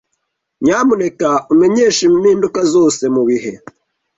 Nyamuneka 0.63 1.29
umenyeshe 1.53 2.01
impinduka 2.09 2.59
zose 2.73 3.03
mubihe. 3.13 3.53